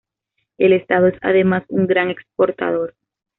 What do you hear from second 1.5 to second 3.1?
un gran exportador.